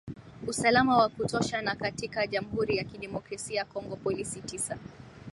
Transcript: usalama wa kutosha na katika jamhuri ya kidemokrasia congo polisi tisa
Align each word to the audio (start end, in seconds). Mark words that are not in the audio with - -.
usalama 0.47 0.97
wa 0.97 1.09
kutosha 1.09 1.61
na 1.61 1.75
katika 1.75 2.27
jamhuri 2.27 2.77
ya 2.77 2.83
kidemokrasia 2.83 3.65
congo 3.65 3.95
polisi 3.95 4.41
tisa 4.41 4.77